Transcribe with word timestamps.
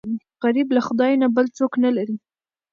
غریب 0.43 0.67
له 0.75 0.81
خدای 0.87 1.13
نه 1.21 1.27
بل 1.35 1.45
څوک 1.57 1.71
نه 1.83 1.89
لري 1.97 2.15